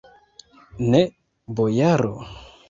Ne, 0.95 1.01
bojaro. 1.61 2.11